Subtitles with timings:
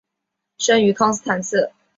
[0.57, 1.71] 生于康斯坦茨。